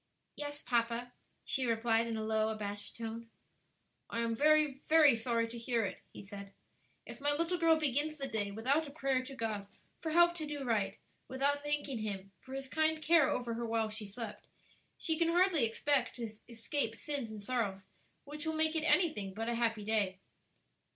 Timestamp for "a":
2.17-2.23, 8.87-8.89, 19.49-19.53